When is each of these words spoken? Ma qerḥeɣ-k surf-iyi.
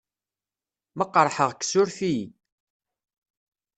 Ma 0.97 1.05
qerḥeɣ-k 1.13 1.61
surf-iyi. 1.65 2.25